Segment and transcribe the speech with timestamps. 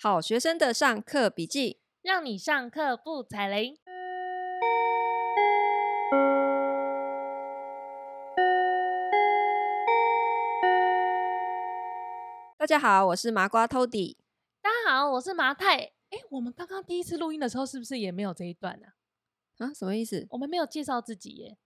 [0.00, 3.80] 好学生的上课笔记，让你上课不踩雷。
[12.56, 14.14] 大家好，我是麻瓜 Tody。
[14.62, 15.78] 大家好，我是麻太。
[16.10, 18.86] 哎，我们刚刚第一次录音的时候，是不是也没有这一段呢？
[19.56, 19.66] 啊？
[19.66, 20.28] 啊，什么意思？
[20.30, 21.58] 我们没有介绍自己耶？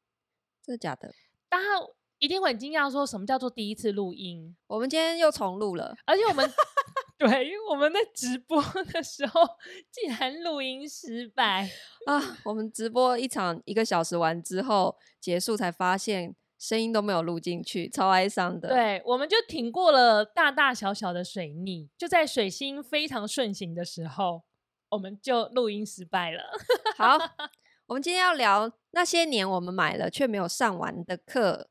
[0.64, 1.12] 真的假的？
[1.50, 1.64] 大家
[2.18, 4.56] 一定会很惊讶，说什么叫做第一次录音？
[4.68, 6.50] 我们今天又重录了，而且我们。
[7.22, 8.60] 对，因为我们在直播
[8.92, 9.40] 的时候
[9.92, 11.70] 竟然录音失败
[12.06, 12.36] 啊！
[12.44, 18.70] 我们直播一场一个小时完之后结束，才发现声音都没有录进去，超哀伤的。
[18.70, 24.42] 对，我们就挺过了大大小小的水逆，就在水星非常顺行的时候，
[24.88, 26.42] 我们就录音失败了。
[26.96, 27.16] 好，
[27.86, 31.68] 我们今天要聊那些年我们买了却没有上完的课。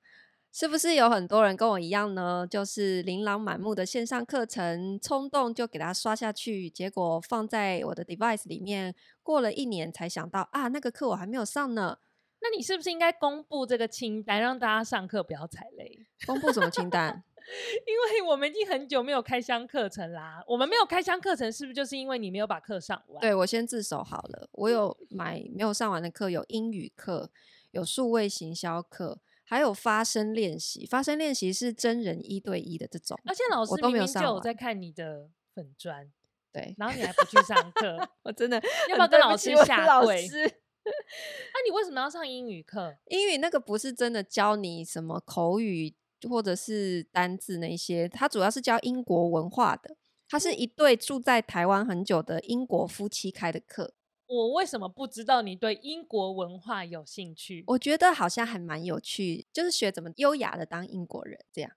[0.53, 2.45] 是不是有很多人跟我一样呢？
[2.45, 11.97] 就是琳琅满目的线上课程，冲动就给它刷下去，结果放在我的 device 里面，过了一年才想到啊，那个课我还没有上呢。
[12.41, 15.99] 那你是不是应该公布这个清单，让大家上课不要踩雷？
[16.27, 17.23] 公布什么清单？
[17.87, 20.43] 因为我们已经很久没有开箱课程啦。
[20.45, 23.21] 我们没有开箱课程，是不是就是因为你没有把课上完？
[23.21, 27.29] 对，我先自首好了，我有买没有上完的课，有英语课，
[27.71, 29.19] 有数位行销课。
[29.51, 36.09] 还有发声练习，发声练习是真人一对一的这种，而且老师明明就有在看你的粉专，
[36.53, 38.55] 对，然后你还不去上课， 我真的
[38.87, 40.25] 要不要跟老师下跪？
[40.31, 42.95] 那、啊、你为什么要上英语课？
[43.07, 45.93] 英语那个不是真的教你什么口语
[46.29, 49.97] 或者是单字那些，它主要是教英国文化的，
[50.29, 53.95] 它是一对住在台湾很久的英国夫妻开的课。
[54.31, 57.65] 我为什么不知道你对英国文化有兴趣？
[57.67, 61.69] 我觉得好像还蛮有趣，就是学怎么优雅的当英国人这样。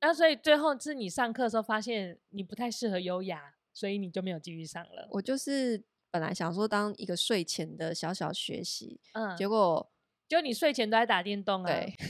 [0.00, 5.06] 那所以最后是你上课的时候发现你不太适合优雅，所以你就没有继续上了。
[5.12, 9.88] 我就是本来想说当一个睡前的小小学习，嗯，结果
[10.26, 11.72] 就你睡前都在打电动啊。
[11.72, 11.94] 对。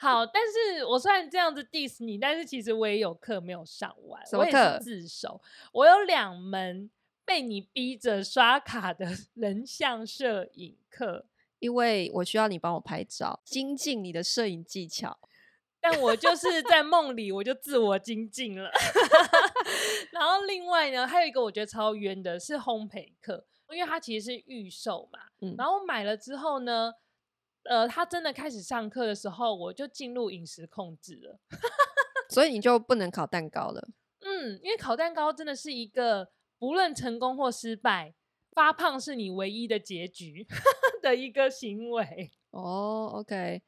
[0.00, 4.26] 好，但是我虽然这样子 diss 你，但是其实我也有课没有上完。
[4.26, 4.58] 什么课？
[4.58, 5.40] 我也是自首。
[5.72, 6.90] 我有两门。
[7.30, 11.24] 被你逼着刷卡的 人像摄影课，
[11.60, 15.16] 因为我需要你帮我拍照，精进你的摄影技巧。
[15.80, 18.68] 但我就是在梦里，我就自我精进了。
[20.10, 25.20] 然后另外呢，还有一个我觉得超冤的是烘焙课，因为它其实是预售嘛。
[25.40, 25.54] 嗯。
[25.56, 26.92] 然后买了之后呢，
[27.62, 31.38] 呃，他真的开始上课的时候，我就进入饮食控制了。
[32.28, 33.88] 所以你就不能烤蛋糕了。
[34.18, 36.32] 嗯，因为烤蛋糕真的是一个。
[36.60, 38.14] 不论成功或失败，
[38.52, 40.46] 发胖是你唯一的结局
[41.02, 42.30] 的一个行为。
[42.50, 43.62] 哦，oh，OK，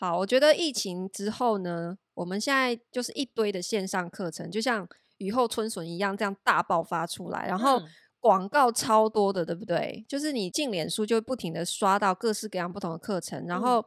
[0.00, 4.88] 好，我觉得疫情之后呢，我们现在就是一堆的线上课程，就像
[5.18, 7.80] 雨后春笋一样，这样大爆发出来，然后
[8.18, 10.04] 广告超多的，对不对？
[10.08, 13.86] 就是你进脸书就会不停的刷到各式各样不同的课程，然后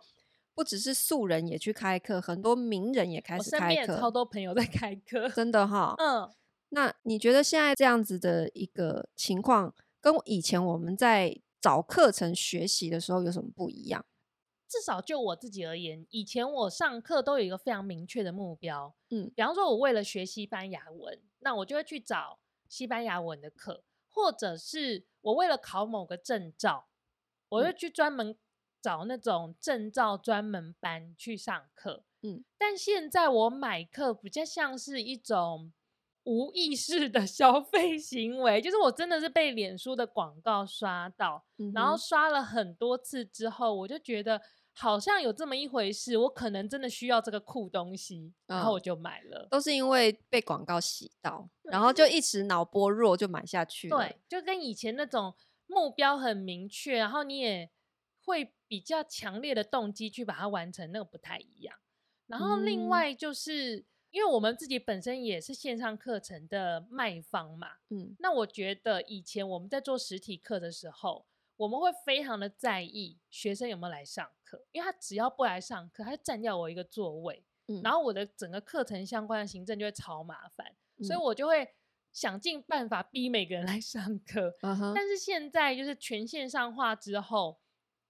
[0.54, 6.32] 不只是素人也去开课，很多名人也开始开课，我身边超多朋友在开课，真的哈，嗯。
[6.76, 14.06] 那你觉得现在这样子的一个情况，跟以前我们在找课程学习的时候有什么不一样？
[14.68, 26.90] 至少就我自己而言，以前我上课都有一个非常明确的目标，嗯，比方说我为了学西班牙文，那我就会去找西班牙文的课，或者是我为了考某个证照，
[27.48, 28.38] 我就去专门
[28.82, 35.72] 找那种证照专门班去上课，嗯，但现在我买课比较像是一种。
[36.26, 44.42] 无意识的消费行为，就是我真的是被脸书的广告刷到，嗯、然后刷了很多次之后，我就觉得
[44.74, 49.44] 好像有这么一回事，我可能真的需要这个酷东西，然后我就买了。
[49.44, 53.98] 嗯、都是因为被广告洗到，然后就一时脑波弱就买下去了。
[53.98, 55.34] 对，就跟以前那种
[55.68, 57.70] 目标很明确，然后你也
[58.24, 61.78] 会比较强烈的动机去把它完成，那个不太一样。
[62.26, 63.76] 然后另外就是。
[63.78, 63.86] 嗯
[64.16, 71.26] 因为我们自己本身也是线上课程的卖方嘛，嗯，那我觉得以前我们在做实体课的时候，
[71.58, 80.66] 我们会非常的在意学生有没有来上课，因为他只要不来上课，他就占掉我一个座位，嗯，然后我的整个课程相关的行政就会超麻烦，
[80.98, 81.68] 嗯，所以我就会
[82.14, 84.56] 想尽办法逼每个人来上课。
[84.62, 84.78] 嗯。
[84.78, 87.60] 哼，但是现在就是全线上化之后，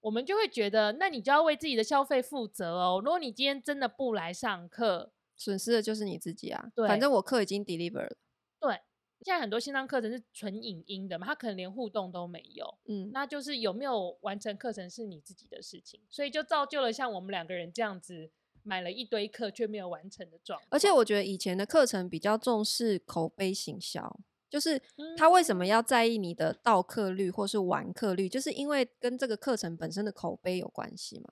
[0.02, 3.02] 我们就会觉得，那你就要为自己的消费负责哦。
[3.04, 6.72] 如果你今天真的不来上课，损失的就是你自己啊！
[6.76, 8.18] 对，反正我课已经 deliver 了。
[8.60, 8.74] 对，
[9.22, 12.78] 现在很多线上课程是纯影音的嘛，他可能连互动都没有。
[12.88, 18.32] 嗯，那就是有没有完成课程是你自己的事情，所以就造就了像我们两个人这样子
[18.64, 20.68] 买了一堆课却没有完成的状况。
[20.72, 24.82] 而且我觉得以前的课程比较重视口碑行销，就是
[25.18, 31.30] 他为什么要在意你的到课率或是完课率，就是因为跟这个课程本身的口碑有关系嘛。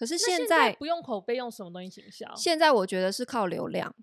[0.00, 2.34] 可是现在，现在不用口碑，用什么东西行销？
[2.34, 3.94] 现在我觉得是靠流量。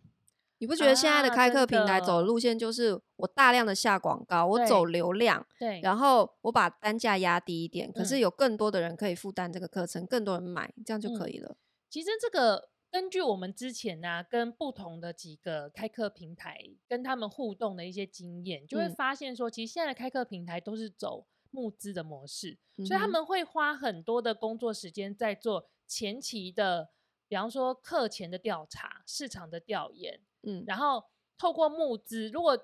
[0.59, 11.49] 你不觉得现在的开课平台走的路线就是我大量的下广告，我走流量，对，然后我把单价压低一点，可是有更多的人可以负担这个课程，更多人买，这样就可以了。
[11.49, 11.57] 嗯，
[11.89, 16.57] 其实这个根据我们之前呢，啊，跟不同的几个开课平台
[16.87, 26.89] 跟他们互动的一些经验，就会发现说，其实现在的开课平台都是走募资的模式，所以他们会花很多的工作时间在做前期的，
[27.27, 30.19] 比方说课前的调查、市场的调研。
[30.43, 31.03] 嗯，然后
[31.37, 32.57] 透过募资，如果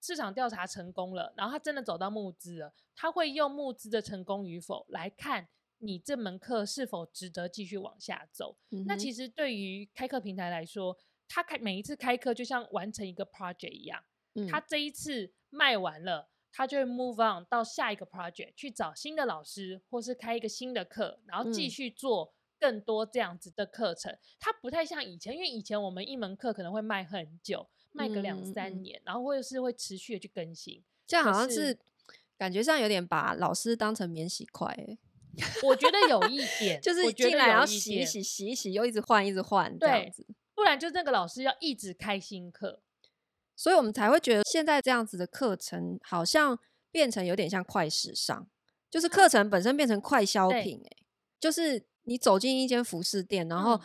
[0.00, 5.48] 市场调查成功了，然后他真的走到募资了，他会用募资的成功与否来看
[5.78, 8.56] 你这门课是否值得继续往下走。
[8.70, 10.96] 嗯、那其实对于开课平台来说，
[11.28, 14.02] 他开每一次开课就像完成一个 project 一样，
[14.34, 22.32] 嗯、他这一次卖完了，他就会 move on 到下一个 project 去找新的老师，或是开一个新的课，然后继续做。
[22.60, 30.82] 更多这样子的课程，他不太像以前，因为以前我们一门课可能会卖很久，卖个两三年，嗯、然后或者是会持续的去更新。
[31.06, 31.78] 这样好像是，是
[32.36, 34.98] 感觉上有点把老师当成免洗筷，欸，
[35.62, 42.82] 我觉得有一点，就是进来然后洗一洗，洗一洗又一直换，一直换这样子，不然就那个老师要一直开新课，
[43.58, 46.58] 所以我们才会觉得现在这样子的课程好像
[46.90, 48.46] 变成有点像快时尚，
[48.88, 50.96] 就是课程本身变成快消品，欸，
[51.38, 51.84] 就是。
[52.08, 53.78] 你走进一间服饰店，然后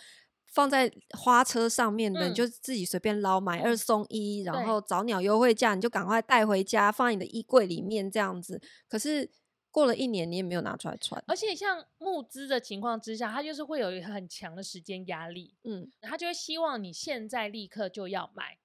[0.47, 8.61] 放在花车上面的，嗯、你就自己随便捞，买二送一，嗯、然后早鸟优惠价，你就赶快带回家，放在你的衣柜里面这样子。
[8.87, 9.29] 可是
[9.69, 11.21] 过了一年，你也没有拿出来穿。
[11.27, 18.62] 而且像募资的情况之下，他就是会有一个很强的时间压力，嗯，他就会希望你现在立刻就要买，对，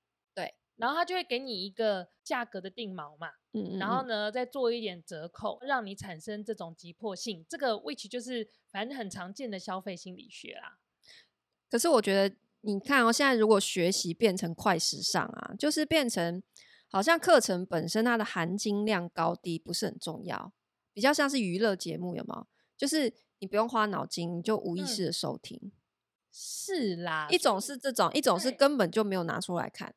[0.78, 3.32] 然后他就会给你一个价格的定锚嘛。
[3.52, 7.44] 嗯，然后呢，再做一点折扣，让你产生这种急迫性。
[7.48, 10.78] 这个 which 就是反正很常见的消费心理学啦。
[11.70, 16.42] 可是我觉得，你看哦，现在如果学习变成快时尚啊，就是变成
[16.88, 20.52] 好像课程本身它的含金量高低不是很重要，
[20.92, 22.46] 比较像是娱乐节目，有没有？
[22.76, 25.58] 就是你不用花脑筋，你就无意识的收听。
[25.62, 25.72] 嗯，
[26.32, 29.94] 是啦，一种是这种，一种是根本就没有拿出来看。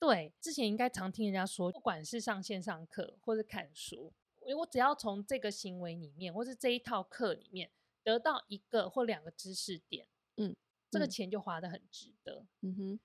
[0.00, 4.12] 对，之前应该常听人家说，不管是上线上课或是看书，
[4.58, 7.70] 我只要从这个行为里面，或是这一套课里面
[8.04, 10.06] 得到一个或两个知识点，
[10.36, 10.54] 嗯，
[10.88, 12.46] 这个钱就花的很值得。
[12.60, 13.00] 嗯哼，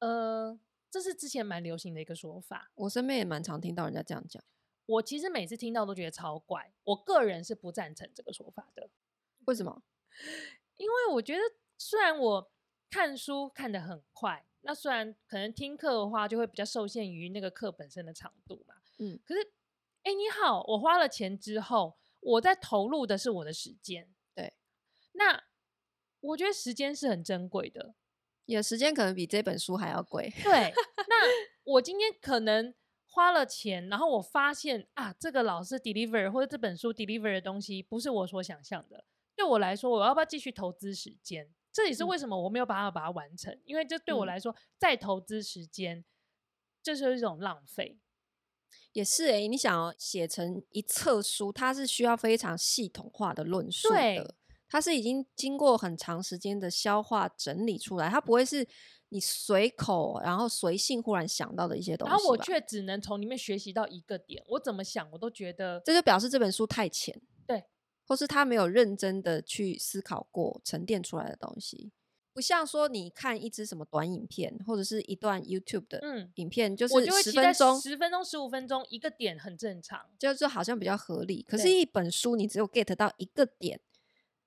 [0.00, 0.60] 呃，
[0.90, 4.44] 这是之前蛮流行的一个说法，我身边也蛮常听到人家这样讲。
[4.84, 8.90] 我其实每次听到都觉得超怪，我个人是不赞成这个说法的。
[9.46, 9.82] 为什么？
[10.76, 11.40] 因为我觉得
[11.78, 12.52] 虽然我
[12.90, 14.44] 看书看得很快。
[14.66, 18.74] 那虽然可能听课的话，就会比较受限于那个课本身的长度嘛。
[18.98, 19.42] 嗯，可是，
[20.02, 24.08] 哎、欸，你好，我花了钱之后，我在投入的是我的时间。
[24.34, 24.54] 对，
[25.12, 25.44] 那
[26.20, 27.94] 我觉得时间是很珍贵的，
[28.46, 30.32] 你的时间可能比这本书还要贵。
[30.42, 30.72] 对，
[31.08, 31.14] 那
[31.74, 32.74] 我今天可能
[33.06, 39.04] 花了钱，然后我发现啊，这个老师 deliver 或者这本书 deliver 的东西不是我所想象的，
[39.36, 41.52] 对我来说，我要不要继续投资时间？
[41.74, 46.04] 这也是为什么我没有办法把它完成，嗯、因为这对我来说，再投资时间，
[46.80, 47.98] 这就是一种浪费。
[48.92, 54.34] 也是诶、欸，你想要写成一册书，它是需要非常系统化的论述的，对
[54.68, 58.64] 它是已经经过很长时间的消化整理出来，它不会是
[59.08, 62.10] 你随口然后随性忽然想到的一些东西。
[62.10, 67.20] 然后我却只能从里面学习到一个点，我怎么想我都觉得，这就表示这本书太浅。
[68.06, 71.92] 或是他没有认真的去思考过沉淀出来的东西，
[72.32, 76.00] 不像说你看一支什么短影片，或者是一段 YouTube 的
[76.34, 81.42] 影片，嗯、就是十分钟、十分钟、十五分钟一个点很正常，就是好像比较合理。
[81.42, 83.80] 可是，一本书你只有 get 到一个点，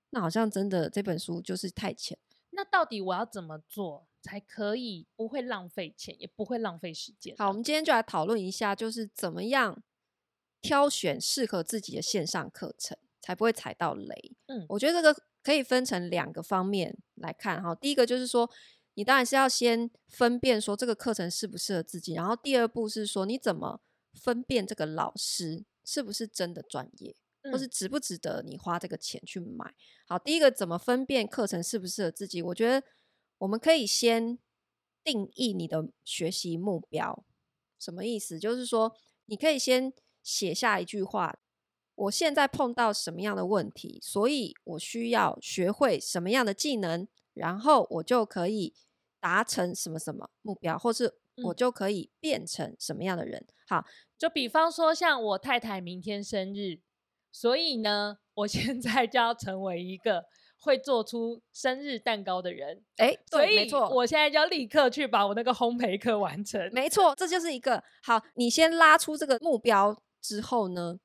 [0.09, 2.17] 那好像真的这本书就是太浅。
[2.51, 7.35] 那到底我要怎么做才可以不会浪费钱，也不会浪费时间？
[7.37, 9.81] 好，我们今天就来讨论一下，就是怎么样
[10.61, 12.97] 挑选适合自己的线上课程。
[13.27, 14.37] 才不会踩到雷。
[14.45, 17.75] 嗯，我觉得这个可以分成两个方面来看哈。
[17.75, 18.49] 第一个就是说，
[18.93, 23.81] 你当然是要先分辨说这个课程适不适合自己，然后第二步是说你怎么
[24.13, 27.17] 分辨这个老师是不是真的专业，
[27.51, 29.75] 或是值不值得你花这个钱去买。
[30.07, 32.41] 好，第一个怎么分辨课程适不适合自己？
[32.41, 32.81] 我觉得
[33.39, 34.39] 我们可以先
[35.03, 37.25] 定义你的学习目标，
[37.77, 38.39] 什么意思？
[38.39, 39.91] 就是说你可以先
[40.23, 41.37] 写下一句话。
[41.97, 48.73] 我现在碰到什么样的问题，所以我需要学会什么样的技能然后我就可以
[49.19, 53.39] 达成什么什么目标，或是我就可以变成什么样的人。
[53.39, 53.85] 嗯、好，
[54.17, 56.79] 就比方说，像我太太明天生日，
[57.31, 60.25] 所以呢，我现在就要成为一个。
[60.59, 66.59] 会做出生日蛋糕的人，哎，对，所以没错，我现在就要立刻去把我那个烘焙课完成。
[66.73, 68.19] 没错，这就是一个好。
[68.33, 70.97] 你先拉出这个目标之后呢，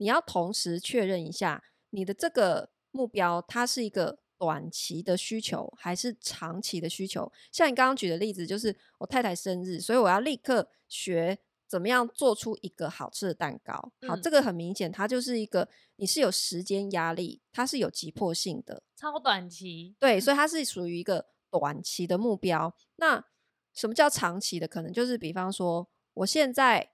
[0.00, 7.30] 你要同时确认一下你的这个目标，它是一个短期的需求还是长期的需求。
[7.52, 11.38] 像你刚刚举的例子，就是我太太生日，所以我要立刻学。
[11.70, 13.74] 怎么样做出一个好吃的蛋糕？
[14.08, 19.94] 好，嗯、这个很明显，它就是一个你是有时间压力，它是有急迫性的，超短期。
[20.00, 22.74] 对，所以它是属于一个短期的目标。
[22.96, 23.24] 那
[23.72, 24.66] 什么叫长期的？
[24.66, 26.90] 可能就是比方说，我现在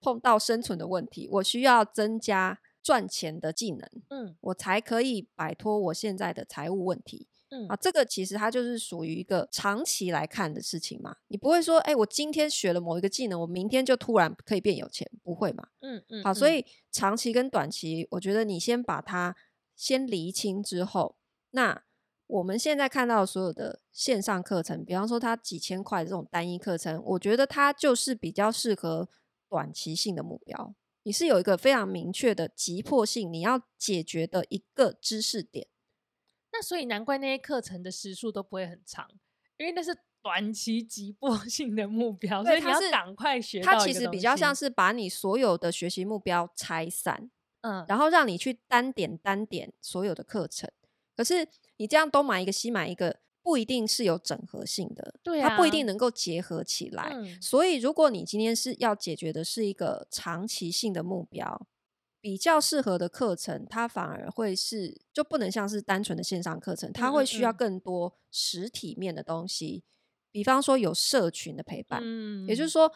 [0.00, 7.28] 碰到生存的问题，我需要增加赚钱的技能，嗯，我才可以摆脱我现在的财务问题。
[7.52, 11.16] 嗯啊，这个其实它就是属于一个长期来看的事情嘛。
[11.26, 15.66] 你不会说，哎，我今天学了某一个技能，我明天就突然可以变有钱，不会嘛？
[15.80, 16.22] 嗯嗯。
[16.22, 19.34] 好，所以长期跟短期，我觉得你先把它
[19.74, 21.16] 先厘清之后，
[21.50, 21.82] 那
[22.28, 29.08] 我们现在看到所有的线上课程，比方说它几千块这种单一课程，我觉得它就是比较适合
[29.50, 30.74] 短期性的目标。
[31.02, 35.66] 你是有一个非常明确的急迫性，你要解决的一个知识点。
[36.52, 39.08] 那所以难怪那些课程的时数都不会很长，
[39.56, 43.60] 因为那是短期急迫 性的目标，所以你要赶快学。
[43.60, 47.30] 它其实比较像是把你所有的学习目标拆散，
[47.62, 50.70] 嗯，然后让你去单点单点所有的课程。
[51.16, 57.10] 可是你这样东买一个西买一个，不一定是有整合性的，对啊，它不一定能够结合起来。
[57.14, 61.66] 嗯，所以如果你今天是要解决的是一个长期性的目标。
[62.22, 69.76] 比较适合的课程，它反而会是就不能像是单纯的线上课程，它会需要更多实体面的东西。
[69.76, 69.84] 嗯嗯，
[70.30, 72.92] 比方说有社群的陪伴，嗯，也就是说，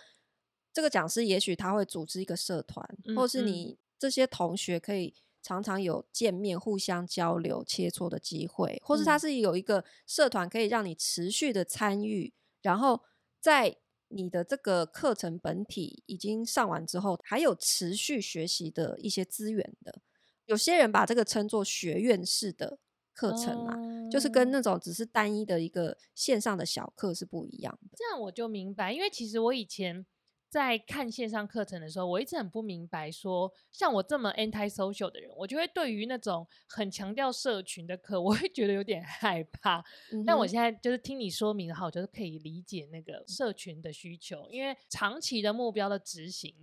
[0.74, 2.86] 这个讲师也许他会组织一个社团，
[3.16, 13.02] 或是你这些同学可以常常有见面、互相交流、切磋的机会，或是它是有一个社团可以让你持续的参与，然后
[13.38, 13.76] 在。
[14.08, 20.02] 你的这个课程本体已经上完之后，还有持续学习的一些资源的。
[20.44, 22.78] 有些人把这个称作学院式的
[23.12, 27.96] 课程嘛，嗯、就是跟那种只是单一的一个线上的小课是不一样的。
[27.96, 30.06] 这样我就明白，因为其实我以前。
[30.54, 39.84] 在看线上课程的时候，我一直很不明白说，说像我这么 anti social 的人，我就会对于那种很强调社群的课， 我会觉得有点害怕。
[40.12, 46.54] 嗯、但我现在就是听你说明的话，我就是可以理解那个社群的需求，因为长期的目标的执行，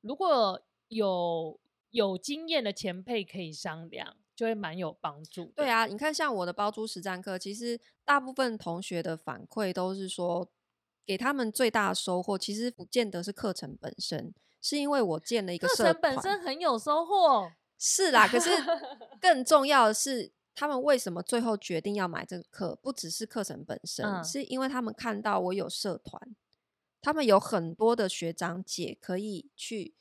[0.00, 5.52] 如果有有经验的前辈可以商量，就会蛮有帮助。
[5.54, 10.50] 对啊，你看像我的包租实战课，其实大部分同学的反馈都是说。
[11.08, 15.86] 给他们最大的收获，其实不见得是课程本身，是因为我建了一个社团。
[15.86, 18.28] 课程本身很有收获，是啦。
[18.28, 18.50] 可是
[19.18, 22.76] 更重要的是，他们为什么最后决定要买这个课？
[22.82, 26.36] 不只是课程本身，嗯、是因为他们看到我有社团，
[27.00, 29.94] 他们有很多的学长姐可以去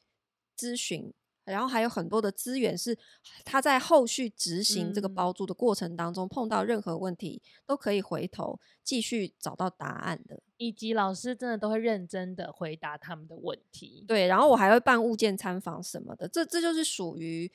[0.58, 1.14] 咨询。
[1.52, 2.98] 然后还有很多的资源是
[3.44, 10.42] 他在后续执行这个包租的过程当中碰到任何问题，都可以回头继续找到答案的。
[10.58, 14.04] 以及老师真的都会认真的回答他们的问题。
[14.08, 17.52] 对，然后我还会办物件参访什么的，这这就是属于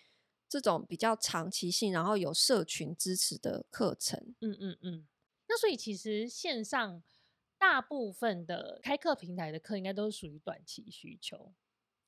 [0.49, 4.35] 这种比较长期性，然后有社群支持的课程。
[4.41, 5.07] 嗯嗯嗯。
[5.49, 7.03] 那所以其实线上
[7.59, 11.53] 大部分的开课平台的课应该都是属于短期需求。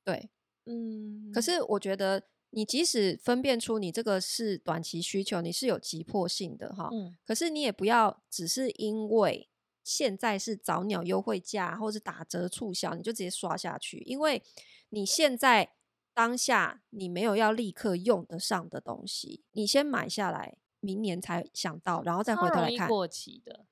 [0.03, 0.29] 对。
[0.65, 9.49] 嗯，可是我觉得你即使分辨出你这个是短期需求，你是有急迫性的哈，嗯，可是你也不要只是因为
[9.83, 14.41] 现在是早鸟优惠价或是打折促销，你就直接刷下去，因为
[14.89, 15.73] 你现在
[16.13, 23.65] 当下你没有要立刻用得上的东西，你先买下来，明年才想到，然后再回头来看，过期的。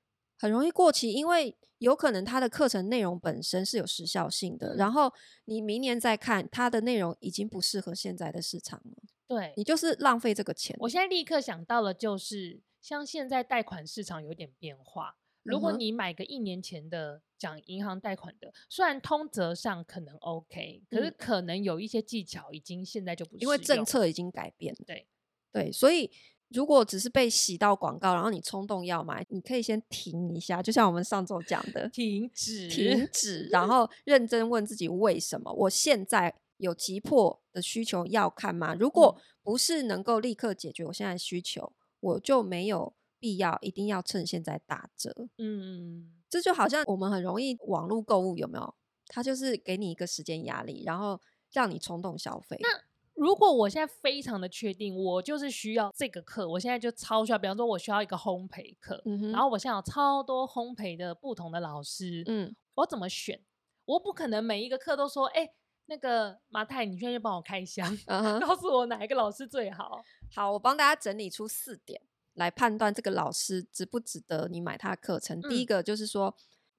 [0.43, 5.09] 很容易过期，因为有可能它的课程内容本身是有时效性的，嗯、然后
[5.45, 9.03] 你明年再看它的内容已经不适合现在的市场了。
[9.25, 10.75] 对，你就是浪费这个钱。
[10.81, 24.75] 我现在立刻想到了，就是像现在贷款市场有点变化，如果你买个一年前的讲银行贷款的，虽然通则上可能 OK，可是可能有一些技巧已经现在就不因为政策已经改变。
[24.85, 25.07] 对
[25.53, 26.11] 对，所以。
[26.53, 35.51] 如果只是被洗到广告，然后你冲动要买，你可以先停一下，就像我们上周讲的， 停止，停止，然后 认真问自己为什么？
[35.53, 38.75] 我现在有急迫的需求要看吗？
[38.75, 45.27] 如果不是能够立刻解决我现在的需求，我就没有必要一定要趁现在打折。
[45.37, 48.75] 嗯，这就好像我们很容易网络购物，有没有？
[49.07, 51.19] 它就是给你一个时间压力，然后
[51.51, 52.57] 让你冲动消费。
[52.61, 52.69] 那
[53.15, 57.37] 如果我现在非常的确定，我就是需要这个课，我现在就超需要。
[57.37, 63.39] 比方说，我需要一个烘焙课，嗯，然后我现在有超多烘焙的不同的老师，嗯，我怎么选？
[63.85, 65.47] 我不可能每一个课都说，哎，
[65.85, 67.95] 那个马太，你现在就帮我开箱，
[68.41, 70.03] 告诉我哪一个老师最好。
[70.33, 72.01] 好，我帮大家整理出四点
[72.33, 75.39] 来判断这个老师值不值得你买他的课程。
[75.39, 76.35] 嗯，第一个就是说，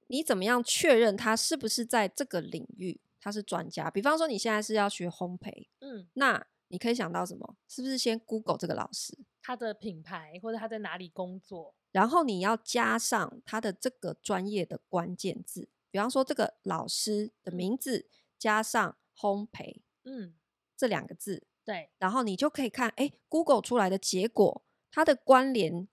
[0.09, 3.01] 你怎么样确认他是不是在这个领域？
[3.25, 7.57] 他是专家，比方说你现在是要学烘焙，嗯，那你可以想到什么？
[7.67, 18.07] 是不是先 Google 这个老师，他的品牌或者他在哪里工作，然后你要加上他的这个专业的关键字，比方说这个老师的名字
[18.39, 20.35] 加上烘焙，嗯，
[20.77, 25.89] 这两个字，对，然后你就可以看，哎，Google 出来的结果，它的关联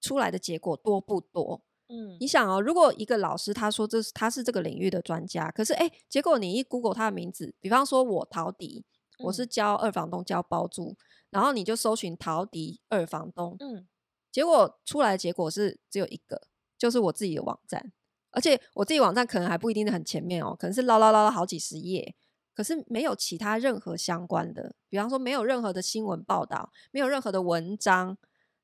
[0.00, 1.62] 出来的结果多不多？
[1.94, 8.86] 嗯，你想哦，如果一个老师他说这是他是这个领域的专家，可是哎，结果你一 Google 他的名字，比方说我陶迪，
[9.18, 10.96] 嗯、我是教二房东教包租，
[11.28, 13.86] 然后你就搜寻陶迪二房东，嗯，
[14.30, 16.40] 结果出来的结果是只有一个，
[16.78, 17.92] 就是我自己的网站，
[18.30, 22.14] 而且我自己网站可能还不一定是很前面哦，可能是捞捞捞了好几十页，
[22.54, 28.16] 可是没有其他任何相关的，比方说没有任何的新闻报道，没有任何的文章，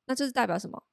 [0.07, 0.85] 那这是代表什么？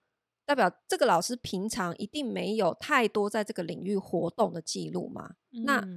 [0.45, 5.37] 代表这个老师平常一定没有太多在这个领域活动的记录吗？
[5.51, 5.87] 嗯、那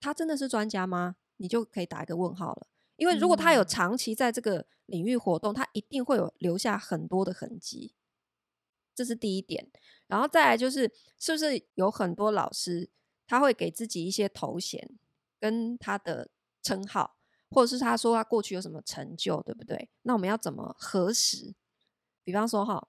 [0.00, 1.16] 他真的是专家吗？
[1.36, 2.66] 你就可以打一个问号了。
[2.96, 7.94] 因为如果他有长期在这个领域活动，他一定会有留下很多的痕迹。
[8.94, 9.70] 这是第一点。
[10.06, 12.88] 然后再来就是，是不是有很多老师
[13.26, 14.88] 他会给自己一些头衔
[15.38, 16.30] 跟他的
[16.62, 17.16] 称号，
[17.50, 19.90] 或者是他说他过去有什么成就，对不对？
[20.02, 21.54] 那我们要怎么核实？
[22.24, 22.88] 比方说哈。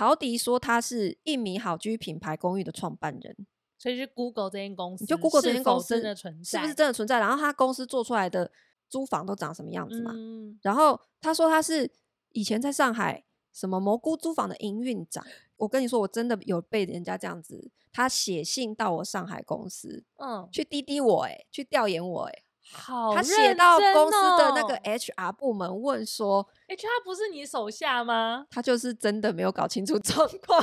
[0.00, 3.36] 陶迪说他是一米好居品牌公寓的创办人，
[3.76, 7.20] 所以是 Google 这间公司，你就 Google 这间公司真的存在，是不是真的存在？
[7.20, 8.50] 然后他公司做出来的
[8.88, 10.12] 租房都长什么样子嘛？
[10.14, 11.92] 嗯、然后他说他是
[12.32, 15.22] 以前在上海什么蘑菇租房的营运长。
[15.58, 22.42] 我跟你说，我真的有被人家这样子，他写信到我上海公司，嗯，去滴滴我、欸，哎，去调研我、欸，哎。
[22.72, 30.62] 好、哦，他写到公司的那个 HR 部门问说：“HR 不是你手下吗？”他就是真的没有搞清楚 状况，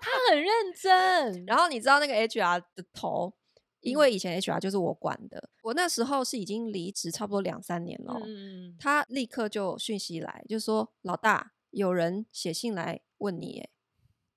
[0.00, 1.44] 他很认真。
[1.46, 3.34] 然后你知道那个 HR 的头，
[3.80, 8.14] 因为以前 HR 就是我管的，嗯、我那时候是已经离职差不多两三年了。
[8.24, 13.68] 嗯，他立刻就讯息来，就说：“老大，有人写信来问你。”哎，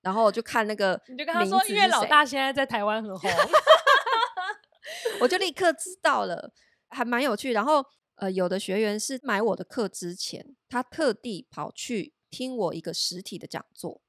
[0.02, 3.30] 然后我就看那个，你就跟他说：“因为老大现在在台湾很红。
[5.20, 6.52] ”我就立刻知道了。
[6.94, 14.00] 还蛮有趣，然后呃，有的学员是买我的课之前，他特地跑去听我一个实体的讲座。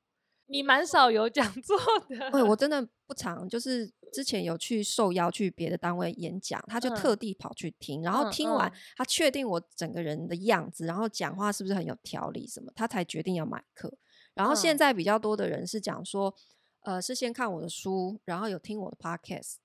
[0.48, 1.76] 你蛮少有讲座
[2.08, 8.72] 的，对，我真的不常，就是之前有去受邀去别的单位演讲，他就特地跑去听，嗯、然后听完、嗯。
[8.72, 13.92] 嗯、他确定我整个人的样子，然后讲话是不是很有条理什么，他才决定要买课。
[14.36, 16.32] 然后现在比较多的人是讲说，
[16.82, 19.56] 呃，是先看我的书，然后有听我的 podcast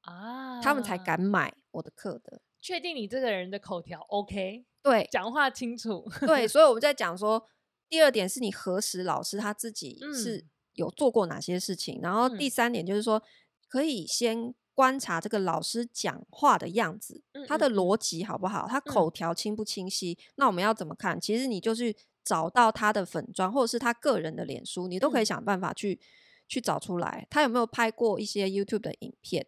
[0.00, 2.40] 啊，他们才敢买我的课的。
[2.66, 7.46] 确定你这个人的口条 OK，对，讲话清楚，对， 所以我们在讲说，
[7.88, 13.22] 第二点是你核实老师他自己是有做过哪些事情，嗯、然后第三点就是说，
[13.68, 20.18] 可以先观察这个老师讲话的样子，嗯、他的逻辑好不好，他口条清不清晰？
[20.18, 21.20] 嗯、那我们要怎么看？
[21.20, 25.98] 其实你就是找到他的粉专或者是他个人的脸书，你都可以想办法去、嗯、
[26.48, 29.46] 去找出来，他有没有拍过一些 YouTube 的影片？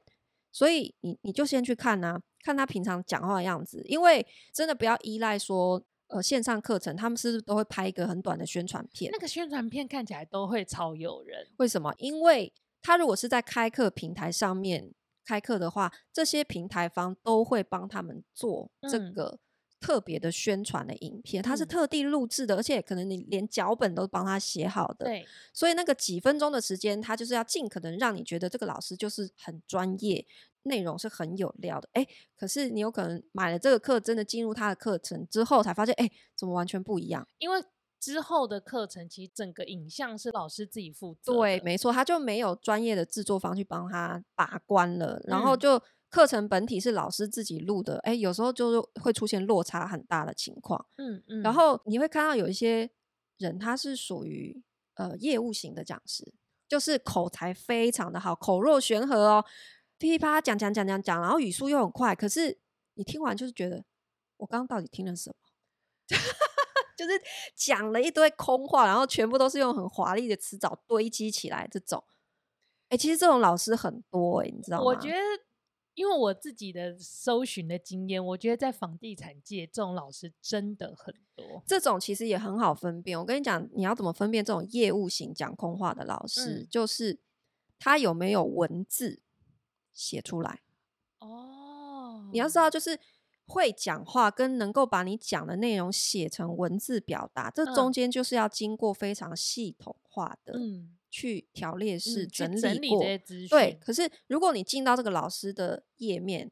[0.50, 2.20] 所以你你就先去看啊。
[2.40, 9.10] 看他平常讲话的样子，因为真的不要依赖说，呃，线上课程他们是不是都会拍一个很短的宣传片？
[9.12, 11.46] 那个宣传片看起来都会超诱人。
[11.56, 11.92] 为什么？
[11.98, 14.94] 因为他如果是在开课平台上面
[15.26, 19.40] 开课的话，这些平台方都会帮他们做这个。
[19.80, 25.06] 嗯特别的宣传的影片，它是特地录制的，嗯、而且可能你连脚本都帮他写好的。
[25.06, 30.26] 对，所以那个几分钟的时间，他就是要尽可能让你觉得这个老师就是很专业，
[30.64, 31.88] 内容是很有料的。
[31.92, 32.04] 哎，
[32.36, 37.24] 可是你有可能买了这个课，真的进入他的课程之后，才发现，哎，怎么完全不一样？
[37.38, 37.62] 因为
[38.00, 41.32] 之后的课程其实整个影像是老师自己负责。
[41.32, 45.76] 对，没错，他就没有专业的制作方去帮他把关了，然后就。
[45.76, 52.90] 嗯课程本体是老师自己录的，哎，有时候就是会出现落差很大的情况，嗯嗯，然后你会看到有一些
[53.36, 54.62] 人他是属于
[54.94, 56.32] 呃业务型的讲师，
[56.66, 59.44] 就是口才非常的好，口若悬河哦，
[59.98, 62.58] 噼里啪啦讲讲讲讲讲，然后语速又很快，可是
[62.94, 63.84] 你听完就是觉得
[64.38, 65.36] 我刚刚到底听了什么？
[66.96, 67.12] 就是
[67.54, 72.02] 讲了一堆空话，然后全部都是用很华丽的词藻堆积起来这种。
[72.88, 74.84] 哎、欸，其实这种老师很多哎、欸，你知道吗？
[74.84, 75.16] 我觉得，
[75.98, 81.60] 因为我自己的搜寻的经验，我觉得在房地产界，这种老师真的很多。
[81.66, 83.18] 这种其实也很好分辨。
[83.18, 86.60] 我跟你讲，你要怎么分辨这种业务型讲空话的老师？
[86.60, 87.18] 嗯、就是
[87.80, 89.20] 他有没有文字
[89.92, 90.60] 写出来。
[91.18, 93.00] 哦，你要知道，就是
[93.44, 100.56] 会讲话跟能够把你讲的内容写成文字表达，这中间就是要经过非常系统化的。
[101.08, 103.48] 嗯去条列式整理过，嗯、理这些资讯。
[103.48, 106.50] 对，可是如果你进到这个老师的页面，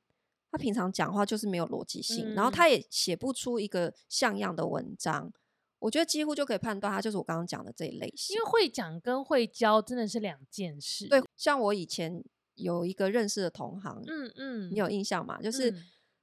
[0.51, 5.31] 他平常讲话就是没有逻辑性，嗯、然后他也写不出一个像样的文章，
[5.79, 8.35] 我觉得几乎就可以判断他就是我刚刚讲的这一类型。
[8.35, 11.07] 因为会讲跟会教真的是两件事。
[11.07, 15.39] 对，像我以前有一个认识的同行，嗯嗯，你有印象吗？
[15.43, 15.75] 就是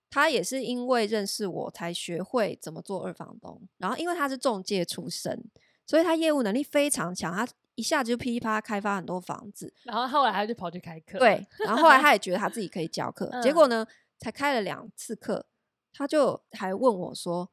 [0.10, 5.46] 他也是因为认识我才学会怎么做二房东，然后因为他是中介出身，
[5.86, 7.48] 所以他业务能力非常强，他。
[7.75, 11.17] 一下子就噼里啪啦开发很多房子，然后后来他就跑去开课。
[11.17, 13.86] 对，然后后来 他也觉得他自己可以教课，结果呢，
[14.19, 15.47] 才开了两次课，
[15.91, 17.49] 他就还问我说：“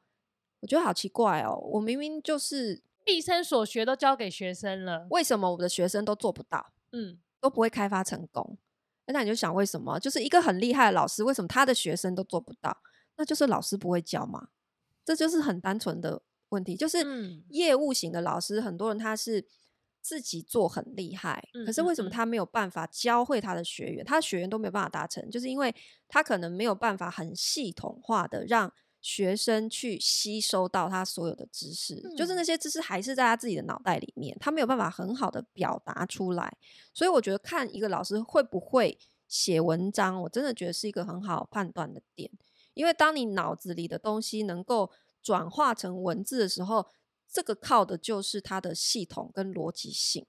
[0.61, 6.71] 我觉得好奇怪哦，我明明就是毕生所学都教给学生了，为什么我的学生都做不到？
[6.91, 8.57] 嗯，都不会开发成功？
[9.07, 9.99] 那你就想为什么？
[9.99, 12.77] 就是一个很厉害的老师，为什么他的学生都做不到？
[13.17, 14.49] 那就是老师不会教嘛？
[15.03, 16.75] 这就是很单纯的问题。
[16.75, 16.99] 就是
[17.49, 19.47] 业务型的老师，很多人他是。”
[20.01, 24.03] 自己做很厉害，可是为什么他没有办法教会他的学员？
[24.03, 25.73] 他的学员都没有办法达成，就是因为
[26.07, 36.51] 他可能没有办法很系统化的让学生去吸收到他所有的知识，嗯、就是那些知识还是在他自己的脑袋里面，他没有办法很好的表达出来。
[36.93, 42.29] 所以我觉得看一个老师会不会写文章，我真的觉得是一个很好判断的点，
[42.73, 46.87] 因为当你脑子里的东西能够转化成文字的时候。
[47.31, 50.25] 这个靠的就是它的系统跟逻辑性，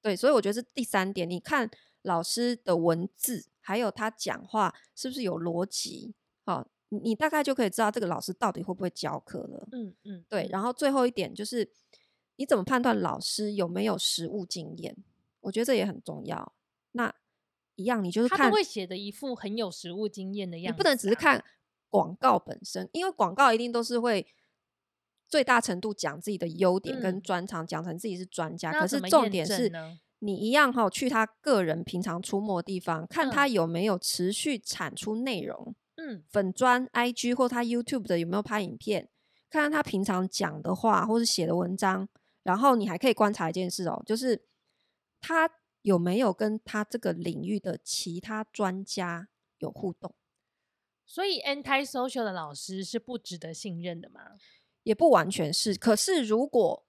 [0.00, 1.28] 对，所以我觉得是第三点。
[1.28, 1.68] 你看
[2.02, 6.14] 老师的文字，还有他讲话是不是有逻辑？
[6.44, 9.68] 好，你你大概就可以知道这个老师到底会不会教课了。
[9.72, 10.48] 嗯嗯，对。
[10.52, 11.68] 然后最后一点就是，
[12.36, 14.96] 你怎么判断老师有没有实务经验？
[15.40, 16.52] 我觉得这也很重要。
[16.92, 17.12] 那
[17.74, 20.72] 一样，你就是看他都会写的一副很有实务经验的样子啊。
[20.72, 21.44] 你不能只是看
[21.88, 24.24] 广告本身，因为广告一定都是会。
[25.28, 28.72] 最大程度讲自己的优点跟专长，讲、嗯、成自己是专家。
[28.72, 29.70] 可是重点是
[30.20, 35.74] 你一样哈，去他个人平常出没的地方，看他有没有持续产出内容。
[35.96, 39.08] 嗯，粉专、IG 或他 YouTube 的有没有拍影片？
[39.48, 42.08] 看看他平常讲的话或是写的文章。
[42.42, 44.46] 然后你还可以观察一件事哦，就是
[45.20, 45.50] 他
[45.82, 50.14] 有没有跟他这个领域的其他专家有互动。
[51.04, 54.20] 所以，anti-social 的老师是不值得信任的吗？
[54.86, 56.84] 也不完全是，可是如果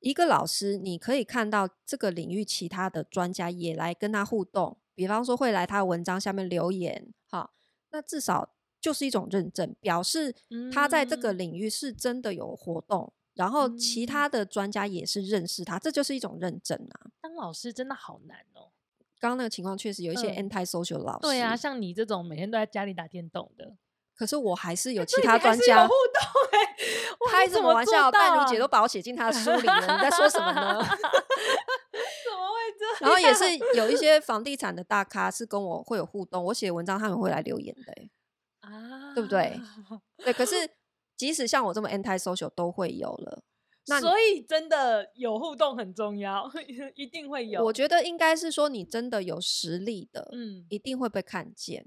[0.00, 7.50] 一个老师，你可以看到这个领域其他的专家也来跟他互动，比方说会来他的文章下面留言，哈，
[7.90, 10.34] 那至少就是一种认证，表示
[10.72, 17.10] 他在这个领域是真的有活动，嗯、然后其他的专家也是认识他，这就是一种认证啊。
[17.20, 18.72] 当老师真的好难哦。
[19.20, 23.76] 刚刚那个情况确实有一些 anti-social 老师，对啊，像你这种每天都在家里打电动的。
[24.16, 26.76] 可是我还是有其他专家、欸、互动哎、欸，
[27.30, 28.10] 开什么玩笑？
[28.10, 30.82] 淡如姐都把我写进她的书里了，你在说什么呢？
[30.82, 32.96] 怎么会这样？
[33.00, 33.44] 然后也是
[33.76, 38.10] 有一些房地产的大咖是跟我会有互动，我写文章他们会来留言的、欸，
[38.60, 39.60] 啊，对不对？
[40.24, 40.70] 对，可 是
[41.16, 43.42] 即使像我这么 anti social 都会有了，
[43.88, 46.50] 那所以真的有互动很重要，
[46.94, 47.62] 一定会有。
[47.64, 51.86] 我觉得应该是说你真的有实力的，嗯，一定会被看见，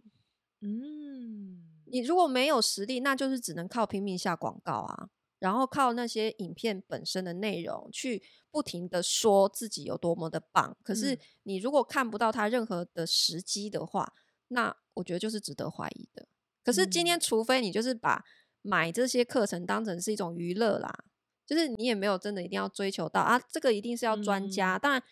[0.61, 1.65] 嗯。
[1.91, 10.78] 你如果没有实力，那就是只能靠拼命下广告啊，然后靠那些影片本身的内容去不停的说自己有多么的棒。
[10.84, 14.13] 可是你如果看不到他任何的时机的话，
[14.49, 16.28] 那我觉得就是值得怀疑的。
[16.63, 18.23] 可是今天，除非你就是把
[18.62, 20.93] 买这些课程当成是一种娱乐啦，
[21.45, 24.78] 就是你也没有真的一定要追求到啊，这个一定是要专家。
[24.78, 25.04] 当然。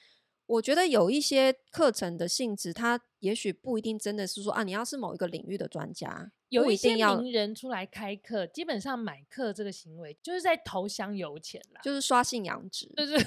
[0.50, 13.18] 我觉得有一些课程的性质，它也许不一定真的是说啊，你要是某一个领域的专家，有一些名人出来开课，基本上买课这个行为就是在投香油钱啦，就是刷信仰值，就是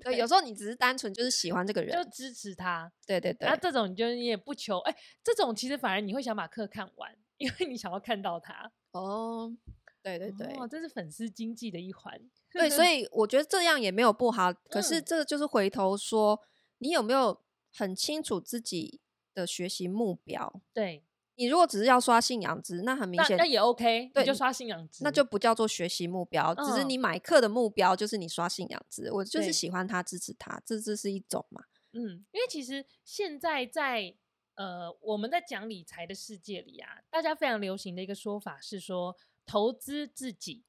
[0.00, 3.48] 对， 有时候你只是单纯就是喜欢这个人，就支持他，对对对。
[3.48, 8.70] 那这种你就你也不求，哎、欸，这种其实反而你会想把课看完，因为你想要看到他。
[8.92, 9.54] 哦，
[10.02, 12.20] 对对对，哦，这是粉丝经济的一环。
[12.52, 16.40] 对，所 以我觉得这样也没有不好，可是这个就是回头说。
[16.78, 17.40] 你有没有
[17.72, 19.00] 很清楚自己
[19.32, 20.60] 的学习目标？
[20.74, 21.02] 对，
[21.36, 29.12] 你如果只是要刷信仰值，那很明显，那也 OK，对，你就刷信仰值，那就不叫做学习目标，嗯、只是你买课的目标就是你刷信仰值。
[29.12, 31.62] 我就是喜欢他，支持他，这这是一种嘛。
[31.92, 34.14] 嗯，因为其实现在在
[34.54, 40.64] 呃我们在讲理财的世界里啊，大家非常流行的一个说法是说，投资自己，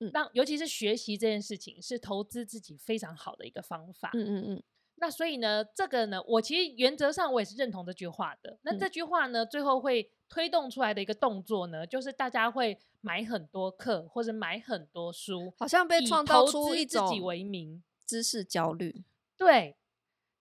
[0.00, 4.10] 嗯，让尤其是学习这件事情是投资自己非常好的一个方法。
[4.14, 4.62] 嗯嗯嗯。
[5.00, 8.58] 那所以呢，这个呢，我其实原则上我也是认同这句话的。
[8.62, 19.02] 那这句话呢，最后会推动出来的一个动作呢，就是大家会买很多课或者买很多书，好像被创造出一种以自己为名知识焦虑。
[19.38, 19.78] 对，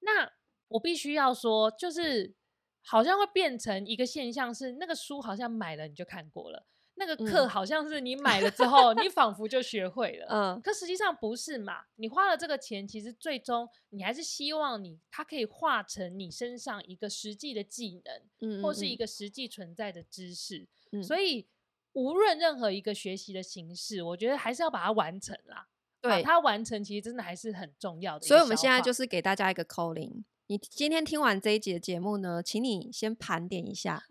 [0.02, 0.30] 那
[0.68, 2.36] 我必须要说，就是
[2.82, 6.66] 好像会变成一个现象，是那个书好像买了你就看过了。
[7.00, 10.28] 那个课好像是你买了之后，嗯、你仿佛就学会了。
[10.30, 11.86] 嗯，可实际上不是嘛？
[11.96, 20.68] 你花了这个钱，其实最终你还是希望你它可以化成你身上一个实际的技能，嗯，或是一个实际存在的知识。
[20.92, 21.48] 嗯，所以
[21.94, 25.68] 无论任何一个学习的形式，我觉得还是要把它完成啦。
[26.02, 28.28] 对，把它完成，其实真的还是很重要的。
[28.28, 30.24] 所以我们现在就是给大家一个 calling。
[30.48, 34.04] 你今天听完这一集的节目呢，请你先盘点一下。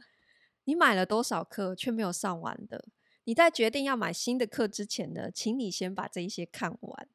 [0.68, 2.84] 你买了多少课却没有上完的？
[3.24, 7.08] 你在决定要买新的课之前呢，请你先把这一些看完。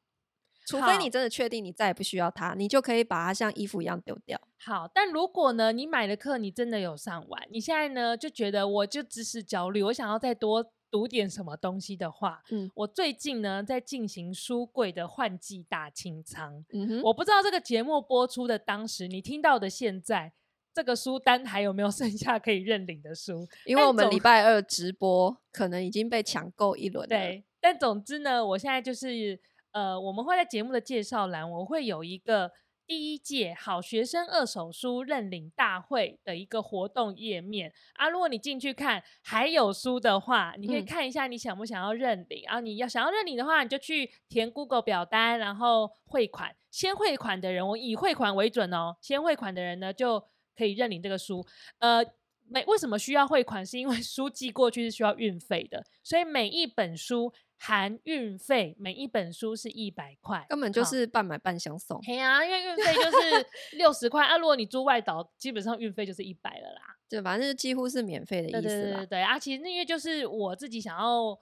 [0.66, 4.42] 除非你真的确定你再也不需要它，你就可以把它像衣服一样丢掉。
[4.58, 16.66] 好，但如果呢，你买的课你真的有上完，你现在呢就觉得我就知识焦虑，我想要再多读点什么东西的话，嗯，我最近呢在进行书柜的换季大清仓。
[16.74, 20.34] 嗯哼，我不知道这个节目播出的当时，你听到的现在。
[20.74, 23.48] 这个书单还有没有 剩下可以认领的书？
[23.66, 27.08] 因为我们礼拜二直播，可能已经被抢购一轮了。
[27.08, 29.40] 对，但总之呢，我现在就是
[29.72, 32.52] 呃，我们会在节目的介绍栏，我会有一个
[32.86, 38.10] 第一届好学生二手书认领大会的一个活动页面啊。
[38.10, 42.44] 如果你进去看还有书的话，你可以看一下你想不想要认领。
[42.46, 46.56] 啊、你要想要认领的话，你就去填 Google 表单，然后汇款。
[46.70, 48.98] 先汇款的人，我以汇款为准哦。
[49.00, 50.24] 先汇款的人呢，就
[50.56, 51.46] 可以认领这个书，
[51.80, 52.04] 呃，
[52.48, 53.66] 每为什么需要汇款？
[53.66, 62.00] 是因为 书寄过去是需要运费的，所以每一本书含运费，每一本书是一百块，根本就是半买半相送。
[62.02, 66.82] 对啊，因为运费就是 六十块啊，如果你租外岛，基本上运费就是一百了啦。
[67.10, 68.62] 对，反正几乎是免费的意思啦。
[68.62, 71.40] 对对对对啊，其实因为就是我自己想要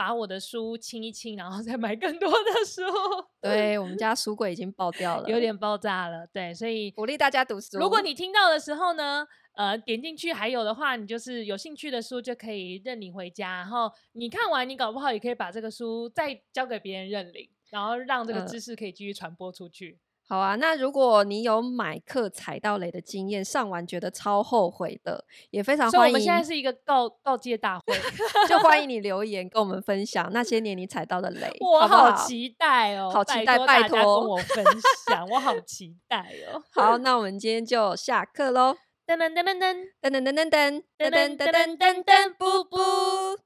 [0.00, 2.80] 把我的书清一清，然后再买更多的书。
[3.38, 6.26] 对，我们家书柜已经爆掉了，有点爆炸了。
[6.32, 7.78] 对，所以鼓励大家读书。
[7.78, 13.56] 如果你听到的时候呢，呃，点进去还有的话，你就是有兴趣的书就可以认领回家。
[13.56, 19.98] 然后你看完，你搞不好也可以把这个书再交给别人认领，然后让这个知识可以继续传播出去。
[20.00, 26.00] 呃好啊，那如果你有买课踩到雷的经验，上完觉得超后悔的，也非常欢迎。
[26.00, 27.98] 所以我们现在是一个告告诫大会，
[28.48, 31.50] 就欢迎你留言跟我们分享那些年你踩到的雷。
[31.60, 34.64] 我好期待哦，好期待，拜托跟我分
[35.08, 36.62] 享，我好期待哦。
[36.70, 38.76] 好，那我们今天就下课喽。
[39.08, 43.40] 噔噔噔噔噔噔噔噔噔噔噔噔噔噔噔，不不。